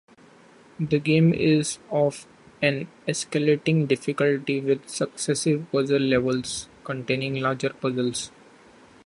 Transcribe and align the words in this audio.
The 0.79 0.97
game 0.97 1.31
is 1.31 1.77
of 1.91 2.25
an 2.59 2.87
escalating 3.07 3.87
difficulty, 3.87 4.59
with 4.59 4.89
successive 4.89 5.71
puzzle 5.71 6.01
levels 6.01 6.69
containing 6.83 7.35
larger 7.39 7.69
puzzles. 7.71 8.31